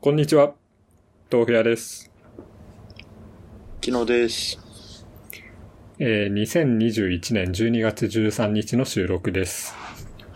[0.00, 0.54] こんにちは。
[1.28, 2.08] 豆腐屋です。
[3.84, 5.04] 昨日です。
[5.98, 9.74] えー、2021年12月13日の収録です。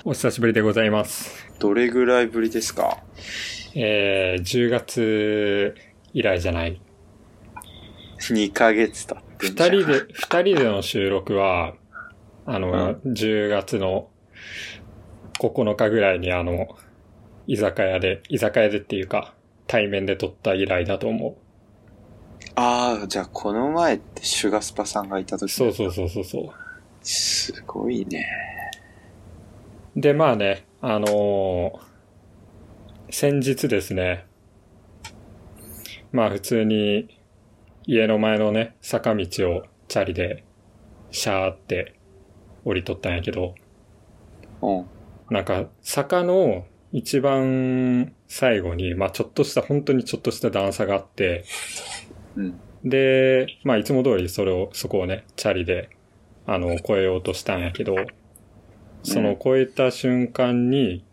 [0.04, 1.48] お久しぶりでございます。
[1.61, 3.04] どれぐらいぶりですか？
[3.76, 5.76] えー、10月
[6.13, 6.81] 以来じゃない。
[8.19, 11.74] ?2 ヶ月経ってじゃん人で、二人での収録は、
[12.47, 14.08] あの、10月の
[15.38, 16.66] 9日ぐらいにあの、
[17.47, 19.34] 居酒屋で、居酒屋でっていうか、
[19.73, 21.39] 対面で撮った以来だと思
[22.55, 25.49] ああ、じゃあこの前ってシュガスパさんがいたう。
[25.49, 26.51] 時そうそうそうそうそう。
[27.03, 28.27] すごいね。
[29.97, 31.93] で、まあね、あのー
[33.11, 34.27] 先日ですね、
[36.13, 37.21] まあ普通に
[37.87, 40.45] 家の前のね、坂道をチャリで
[41.11, 41.99] シャーって
[42.65, 43.55] 降りとったんやけど、
[44.63, 44.87] うん。
[45.30, 51.45] なんか坂の一番最後に、まあちょっとした、本当にちょっとした段差があって、
[52.35, 52.61] うん。
[52.83, 55.91] で、まあいつも通りそれを、そこをね、チャリで、
[56.47, 57.95] あの、越えようとしたんやけど、
[59.02, 61.05] その越えた瞬間に、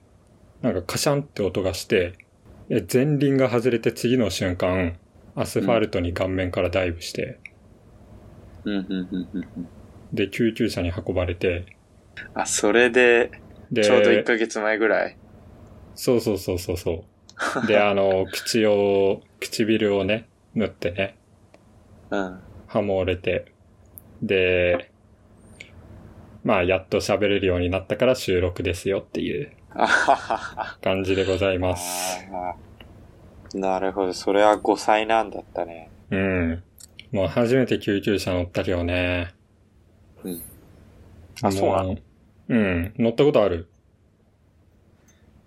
[0.62, 2.14] なんかカシャンって音がして、
[2.70, 4.98] え前輪が外れて次の瞬間、
[5.36, 7.38] アスファルトに顔面からダイブして。
[10.14, 11.66] で、救急車に運ばれて、
[12.34, 13.30] あ、それで、
[13.72, 15.19] で、ちょうど1ヶ月前ぐらい。
[16.02, 17.04] そうそうそうそうそ
[17.64, 17.68] う。
[17.68, 21.18] で、あの、 口を、唇をね、縫ってね、
[22.10, 22.40] うん。
[22.68, 23.52] 歯も折れて、
[24.22, 24.92] で、
[26.46, 29.52] まあ、やっと喋れるようになったから収録ですよっていう。
[30.82, 32.26] 感じでございます。
[33.54, 34.14] なるほど。
[34.14, 35.92] それは5歳なんだったね。
[36.12, 36.64] うん。
[37.12, 39.34] もう初めて救急車乗ったけどね。
[40.24, 40.42] うん。
[41.42, 41.94] あそうなの？
[41.94, 41.98] の
[42.50, 42.94] うん。
[42.98, 43.69] 乗ったことある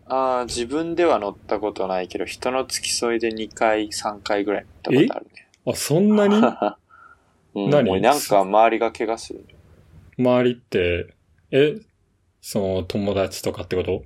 [0.07, 5.49] ああ、自分では乗ったことないけど、人の付き添いで2回、3回ぐらい乗ったことあるね。
[5.67, 6.37] あ、そんなに？
[7.55, 8.01] うん、何？
[8.01, 9.45] なんか周りが怪我する。
[10.19, 11.15] 周りって、
[11.51, 11.77] え、
[12.41, 14.05] その友達とかってこと？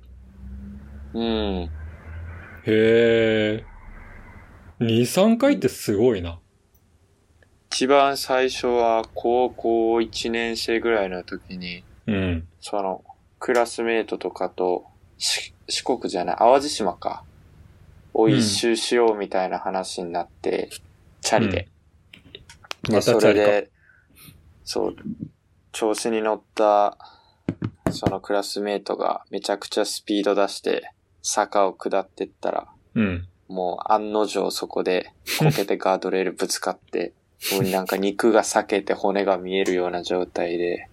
[1.13, 1.23] うん。
[1.23, 1.69] へ
[2.67, 3.63] え。
[4.79, 6.39] 2、3回ってすごいな。
[7.71, 12.47] 一番最初は高校1年生ぐらいの時に、うん。
[12.61, 13.03] その、
[13.39, 14.85] クラスメートとかと、
[15.17, 17.23] し四国じゃない、淡路島か。
[18.13, 20.69] を一周しようみたいな話になって、
[21.21, 21.67] チャリで。
[22.89, 23.19] まで、そ。
[23.19, 23.71] れで、
[24.63, 24.95] そう、
[25.71, 26.97] 調子に乗った、
[27.91, 30.91] そのクラスメートがめちゃくちゃスピード出して、
[31.21, 33.27] 坂を下ってったら、うん。
[33.47, 37.13] もう案の定そこでこけてガードレールぶつかって、
[37.53, 40.89] もうなんか肉が裂けて骨が見えるような状態で、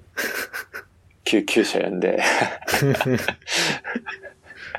[1.24, 2.22] 救急車呼んで、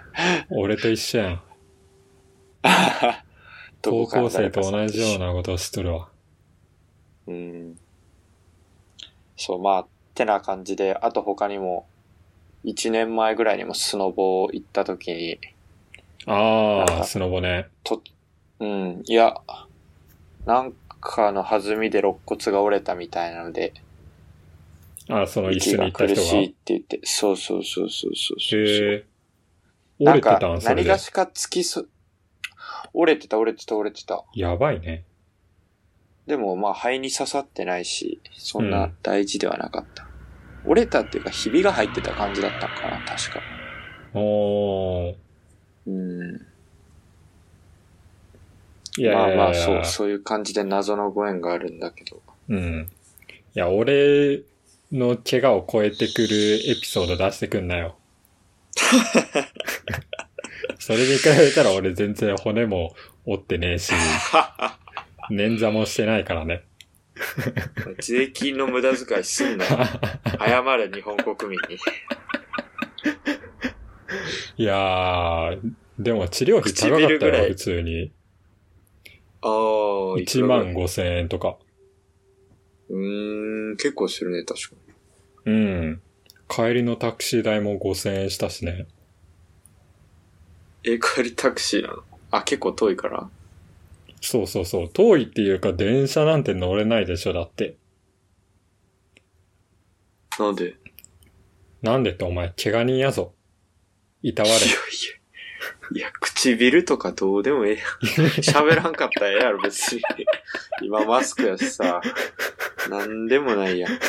[0.51, 1.41] 俺と一緒やん。
[3.83, 5.27] 高校生と同じような。
[5.27, 6.09] なことをしとるわ。
[7.27, 7.77] うん。
[9.37, 11.87] そう、まあ、ってな感じで、あと他にも、
[12.63, 15.39] 1年前ぐらいにもスノボ行った時に、
[16.25, 17.67] ああ、スノボね。
[17.83, 18.01] と、
[18.59, 19.35] うん、いや、
[20.45, 23.73] なんかの弾みで肋骨が折れたみたいなので、
[25.09, 26.21] ああ、その一緒に行った人が？
[26.21, 28.59] 苦しいって言って、そうそうそうそうそうそう。
[28.61, 28.97] へえ。
[28.97, 29.14] なんか
[29.99, 30.97] 折れてたん、何が。
[30.97, 31.85] しかつきそ、
[32.93, 34.23] 折れてた折れてた折れてた。
[34.33, 35.05] やばいね。
[36.27, 40.07] でもまあ肺に刺さってないし、そんうなん大事ではなかった。
[40.65, 43.41] 折れたっていうか、ひびが入ってた感じだったのかな、確か。
[44.13, 45.15] おー。
[45.87, 46.41] うん。
[48.97, 52.21] いやまあまあ、そう、そういう感じで謎のご縁があるんだけど。
[52.49, 52.89] うん。
[53.53, 54.41] いや、俺
[54.91, 57.97] の怪我を超えてくるエピソード出してくんなよ。
[60.79, 63.93] それに比べたら俺全然骨も折ってねえし、
[65.31, 66.63] 捻挫もしてないからね。
[67.99, 69.71] 税金の無駄遣いすんなよ。
[70.39, 71.77] 謝れ、日本国民に。
[74.57, 75.59] いやー、
[75.97, 78.11] でも治療費高かったよ、普通に。
[79.41, 79.51] ああ、
[80.17, 81.57] 1万5千円とか。
[82.89, 84.75] うーん、結構するね、確か
[85.45, 85.53] に。
[85.53, 86.01] うん。
[86.47, 88.87] 帰りのタクシー代も5千円したしね。
[90.85, 92.03] え、帰りタクシーなの？
[92.31, 93.29] あ、結構遠いから？
[94.21, 94.89] そうそうそう。
[94.89, 97.75] 遠いっていうか電車なんて乗れないでしょ、だって。
[100.39, 100.75] なんで？
[101.81, 103.33] なんでってお前、怪我人やぞ。
[104.21, 104.65] いたわれいや。
[104.65, 104.73] いや、
[105.93, 107.87] いや、唇とかどうでもええやん。
[108.41, 110.01] 喋らんかったらええやろ、別に。
[110.81, 112.01] 今マスクやしさ。
[112.89, 113.91] なんでもないやん。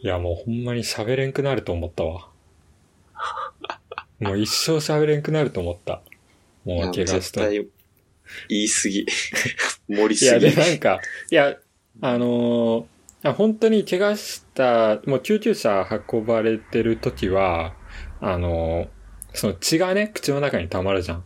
[0.00, 2.28] いや、もうほんまに喋れんくなると思ったわ。
[4.20, 6.02] もう一生喋れんくなると思った。
[6.64, 7.42] もう怪我絶した。
[7.42, 7.66] 対、
[8.48, 9.06] 言い過ぎ。
[9.88, 10.56] 盛りいや、すぎで、。
[10.56, 11.56] なんか、いや、
[12.00, 12.84] あのー
[13.22, 17.74] あ本当に怪我した、もう救急車運ばれてる時は、
[18.20, 18.88] あのー
[19.32, 21.24] その血がね、口の中に溜まるじゃん。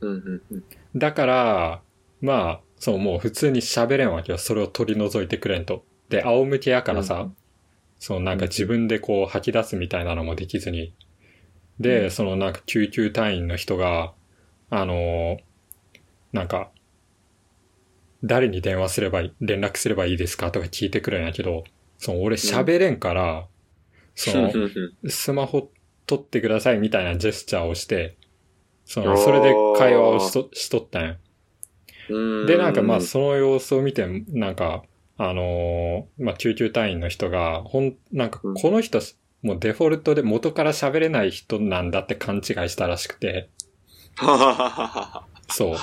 [0.00, 0.64] うんうんうん。
[0.94, 1.82] だから、
[2.20, 4.38] まあ、そう、もう普通に喋れんわけよ。
[4.38, 5.84] それを取り除いてくれんと。
[6.10, 7.30] で、仰向けやからさ、
[7.98, 10.92] そのなんか自分でこう吐き出すみたいなのもできずに。
[11.80, 12.10] で、うん。
[12.10, 14.14] そのなんか救急隊員の人が、
[14.70, 15.38] あのー
[16.32, 16.72] なんか、
[18.24, 21.64] 誰に電話すればいい、連絡すればいいですかとか聞いてくるんやけど、
[21.98, 23.46] その俺喋れんから、
[24.16, 24.58] その、
[25.08, 25.70] スマホ
[26.06, 28.18] 取ってくださいみたいなジェスチャーをして、
[28.86, 31.18] その、それで会話をしとしとったんや。
[32.08, 32.46] うん。
[32.46, 34.82] で、なんかまあその様子を見て、なんか、
[35.16, 38.54] あのーまあ救急隊員の人が、ほん、なんかうん。
[38.54, 39.00] この人、
[39.42, 43.48] もうデフォルトで元から喋れない人なんだって勘違いしたらしくて、
[45.48, 45.76] そう。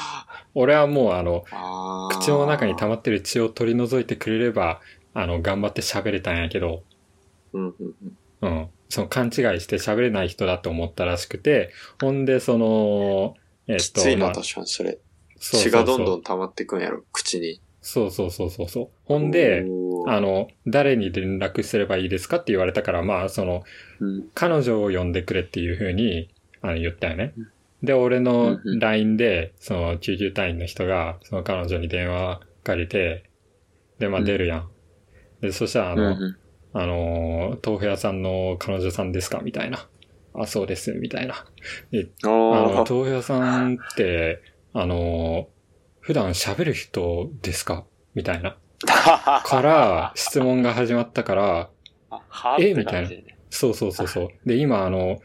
[0.53, 1.45] 俺はもうあの、
[2.11, 4.81] 口の中に溜まってる血を取り除いてくれれば、
[5.13, 6.83] あの、頑張って喋れたんやけど、
[7.53, 7.75] うん
[8.41, 8.69] うん。
[8.89, 9.31] その勘違い
[9.61, 11.71] して喋れない人だと思ったらしくて、
[12.01, 13.35] ほんで、その、
[13.67, 14.99] えっと、きついな、まあ確かにそれ。
[15.37, 17.61] そうそうそう血がどんどん溜まってくんやろ、口に。
[17.81, 18.89] そうそうそうそうそう。
[19.05, 19.63] ほんで、
[20.07, 23.63] あの、誰に連絡すればいいですかって言われたから、まあ、その、
[23.99, 26.29] うん彼女を呼んでくれっていう風に、
[26.61, 27.47] あの、言ったよねうん。
[27.83, 33.29] で、俺の LINE で、その、救急隊員の人が、その彼女に電話かけて、
[33.99, 34.69] で、まあうん出るやん。
[35.41, 36.17] で、そしたら、あの、
[36.73, 39.39] あのー、豆腐屋さんの彼女さんですか？
[39.41, 39.87] みたいな。
[40.33, 41.45] あ、そうです、みたいな。
[41.91, 44.41] で、あの、あ豆腐屋さんって、
[44.73, 45.45] あのー、
[46.01, 47.85] 普段喋る人ですか？
[48.13, 48.57] みたいな。
[48.87, 49.43] あ。
[49.45, 51.69] から、質問が始まったから、
[52.09, 52.73] はえ？
[52.73, 53.09] みたいな
[53.49, 54.27] そうそうそうそう。
[54.45, 55.19] で、今、あの、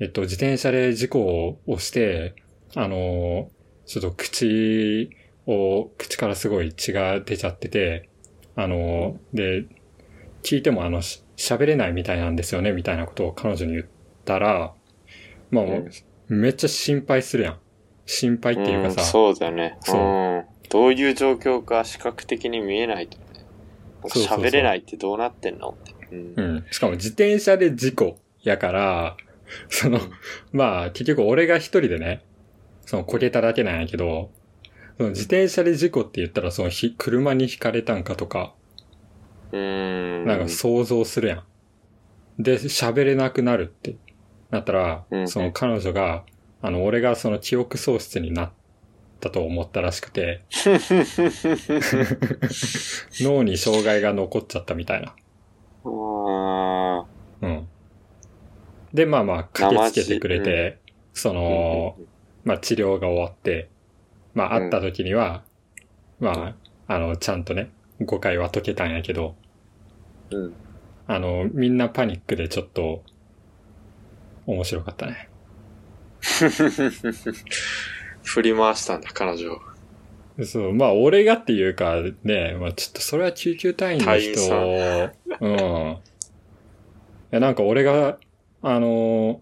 [0.00, 2.34] えっと、自転車で事故をして、
[2.74, 3.50] あの、
[3.86, 5.10] ちょっと口
[5.46, 8.08] を、口からすごい血が出ちゃってて、
[8.56, 9.66] あの、で、
[10.42, 13.86] 聞いてもあの、し喋れないみたいなんですよね、みたいなことを彼女に言っ
[14.24, 14.74] たら、
[15.50, 15.64] まあ
[16.28, 17.58] めっちゃ心配するやん。
[18.06, 19.76] 心配っていうかんさ、そうだね。
[19.80, 20.44] そううん。
[20.72, 23.24] どういう状況か視覚的に見えないとね。
[24.04, 25.94] 喋れないってどうなってんのって。
[26.10, 26.66] うんうん。
[26.70, 29.16] しかも自転車で事故やから、
[29.68, 30.00] その、
[30.50, 32.24] まあ結局俺が一人でね、
[32.86, 34.30] そのこけただけなんやけど、
[34.96, 38.54] その自転車で事故って言ったらそのひ車にひかれたんかとか、
[39.52, 40.24] うーん。
[40.24, 41.44] なんか想像するや
[42.38, 42.42] ん。
[42.42, 43.96] で、喋れなくなるって
[44.50, 46.24] なったら、うんその彼女が、
[46.62, 48.50] あの、俺がその記憶喪失になっ
[49.22, 50.42] たと思ったらしくて、
[53.20, 55.14] 脳に障害が残っちゃったみたいな。
[55.84, 57.06] あ
[57.40, 57.68] うん。
[58.92, 60.80] で、まあまあ、駆けつけてくれて、
[61.12, 61.96] そーの、
[62.42, 63.70] まあ治療が終わって、
[64.34, 65.44] まあ会った時には、
[66.18, 66.56] ま
[66.88, 67.70] あ、あの、ちゃんとね、
[68.00, 69.36] 誤解は解けたんやけど、
[70.30, 70.54] うんうん。
[71.06, 73.04] あの、みんなパニックでちょっと、
[74.46, 75.28] 面白かったね。
[78.22, 79.60] 振り回したんだ、彼女を。
[80.44, 85.10] そう、まあ俺がっていうかね、まあちょっとそれは救急隊員の人、
[85.40, 85.52] うん。
[85.52, 85.98] い
[87.30, 88.18] や、なんか俺が、
[88.62, 89.40] あの、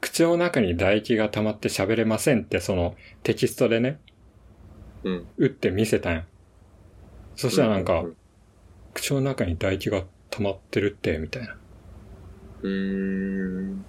[0.00, 3.98] 口の中に唾液が溜まって喋れませんってそのテキストでね、
[5.04, 5.26] うん。
[5.38, 6.24] 打って見せたんや。
[7.36, 8.16] そしたらなんか、う
[8.94, 11.56] 口の中に唾液が溜まってるって、みたいな。
[12.62, 13.84] うーん。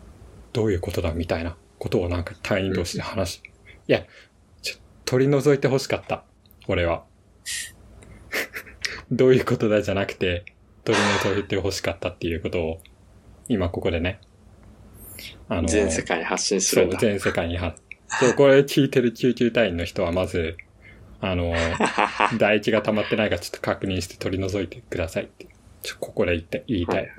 [0.54, 3.42] どういうことだみたいなことをなんか隊員同士で話し、
[3.88, 4.06] いや、
[4.62, 4.76] ちょ、
[5.06, 6.24] 取り除いて欲しかった。
[6.68, 7.06] 俺は。
[9.12, 10.46] どういうことだじゃなくて、
[10.84, 12.82] 取り除いて欲しかったっていうことを、
[13.48, 14.20] 今ここでね。
[15.50, 17.00] あ全世界に発信すそう、るんだ。
[17.00, 17.76] 全世界には。
[18.08, 20.58] そう、これ聞いてる救急隊員の人はまず、
[21.20, 21.54] あの、
[22.32, 25.48] 唾液が溜まってないかちょっと確認して取り除いてくださいって。
[25.82, 27.10] ちょ、ここで言って、言いたい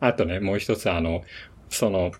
[0.00, 1.24] あとね、もう一つあの、
[1.68, 2.12] その、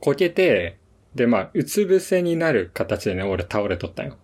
[0.00, 0.78] こけて、
[1.16, 4.18] で、まあ、うつ伏せになる形でね、俺倒れとったよ。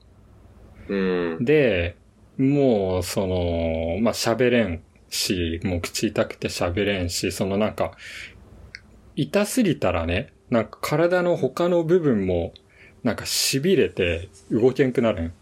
[0.88, 0.96] う
[1.40, 1.44] ん。
[1.44, 1.96] で、
[2.36, 7.92] もう、その、まあ、喋れんし、もう口痛くて喋れんし、そのなんか、
[9.16, 12.52] 痛すぎたらね、なんか体の他の部分も、
[13.02, 15.32] なんか痺れて動けんくなるん。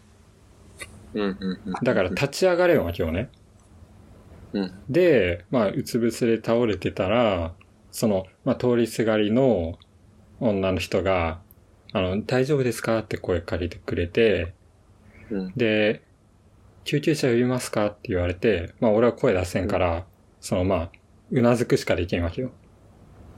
[1.13, 1.73] うんうんうん。
[1.83, 3.29] だから立ち上がれんわけよね。
[4.53, 4.71] うん。
[4.89, 7.53] で、まあ、うつ伏せで倒れてたら、
[7.91, 9.77] その、まあ、通りすがりの
[10.41, 11.41] 女の人が、
[11.93, 14.55] あの、大丈夫ですかって声かけてくれて、
[15.31, 15.53] うん。
[15.55, 16.03] で、
[16.85, 20.07] 救急車呼びますかって言われて、まあ、俺は声出せんから、
[20.41, 20.91] その、まあ、
[21.31, 22.51] うなずくしかできんわけよ。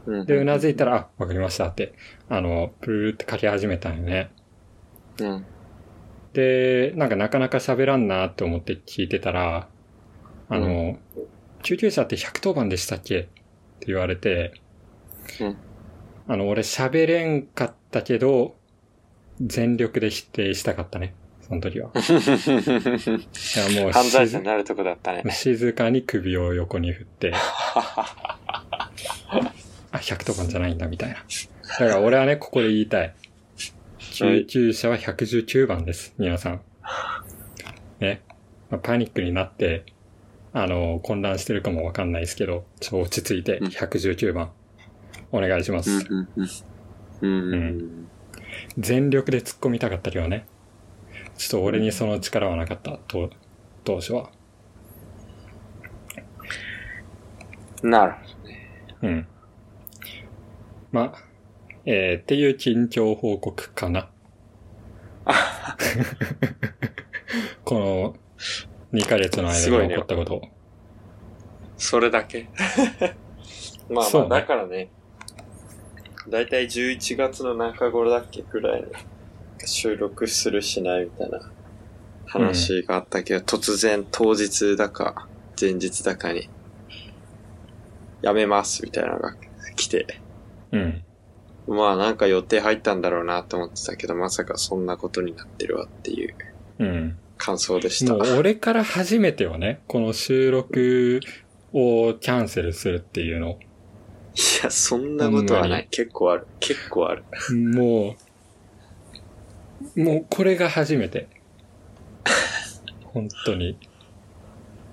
[0.05, 0.25] うん。
[0.25, 1.93] で、うなずいたら、あ、わかりましたって、
[2.29, 4.31] あの、プーって書き始めたんよね。
[5.19, 5.45] うん。
[6.33, 9.69] で、なんかなかなか喋らんなって思って聞いてたら、
[10.49, 10.99] あの、
[11.63, 13.19] 救急車って110番でしたっけ？
[13.19, 13.23] っ
[13.79, 14.53] て言われて、
[15.39, 15.57] うん
[16.27, 18.55] あの、俺喋れんかったけど、
[19.41, 21.13] 全力で否定したかったね。
[21.41, 21.91] その時は。
[21.93, 21.99] い
[23.75, 25.23] や、もう犯罪者静になるとこだったね。
[25.31, 27.33] 静かに首を横に振って、
[29.91, 31.15] あ、110番じゃないんだ、みたいな。
[31.15, 31.21] だ
[31.77, 33.13] から俺はね、ここで言いたい。
[33.97, 36.61] 救急車は119番です、皆さん。
[37.99, 38.21] ね。
[38.69, 39.85] まあパニックになって、
[40.53, 44.51] あの、混乱してるかもわかんないですけど、ちょ、落ち着いて、うん119番、
[45.33, 45.89] お願いします。
[48.77, 50.45] 全力で突っ込みたかったけどね。
[51.37, 53.31] ちょっと俺にその力はなかった、と
[53.83, 54.29] 当初は。
[57.81, 58.13] なる
[59.01, 59.27] ほうん。
[60.91, 61.13] まあ、
[61.85, 64.09] えー、っていう近況報告かな。
[67.65, 68.15] この
[68.93, 70.39] 2ヶ月の間に起こったこと。
[70.41, 70.49] ど。
[71.77, 72.47] それだけ
[73.89, 74.85] まあまあ、だからね。
[74.85, 75.02] だ
[76.27, 78.87] いたい11月の中頃だっけくらいに
[79.65, 81.39] 収録するしないみたいな
[82.25, 85.27] 話があったけど、突然当日だか
[85.59, 86.49] 前日だかに
[88.21, 89.35] やめますみたいなのが
[89.75, 90.19] 来て、
[90.71, 91.03] うん。
[91.67, 96.35] まあなんか予定入ったんだろうなと思ってたけど、まさかそんなことになってるわっていう
[96.79, 97.17] うん。
[97.37, 98.13] 感想でした。
[98.13, 101.19] もう俺から初めてよね、この収録
[101.73, 103.59] をキャンセルするっていうの。
[104.35, 105.87] いや、そんなことはない。
[105.91, 106.47] 結構ある。
[106.59, 107.23] 結構ある。
[107.55, 108.15] も
[109.95, 111.27] う、もうこれが初めて。
[113.03, 113.77] 本当に。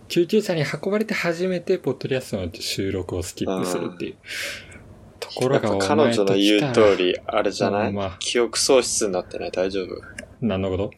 [0.08, 4.16] 救急車に運ばれて初めて、ポッドキャストの収録をスキップするっていう。
[5.20, 10.02] ところが彼女の言う通り、あれじゃない、まあ記憶喪失になってない大丈夫？
[10.40, 10.90] 何のこと？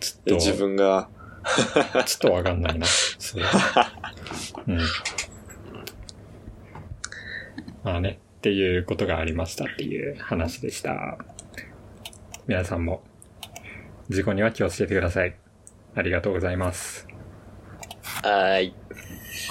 [0.00, 1.08] ちえょっと、自分が、
[2.06, 2.86] ちょっとわかんないな。
[4.66, 4.78] うん。
[7.84, 11.18] まあね、っていうことがありましたっていう話でした。
[12.46, 13.02] 皆さんも、
[14.08, 15.36] 事故には気をつけてください。
[15.94, 17.06] ありがとうございます。
[18.02, 18.81] はーい。